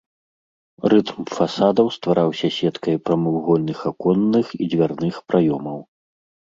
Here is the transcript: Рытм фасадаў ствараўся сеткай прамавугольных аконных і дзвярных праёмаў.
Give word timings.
Рытм 0.93 1.21
фасадаў 1.35 1.87
ствараўся 1.97 2.47
сеткай 2.57 2.95
прамавугольных 3.05 3.79
аконных 3.93 4.45
і 4.61 4.75
дзвярных 4.75 5.15
праёмаў. 5.33 5.79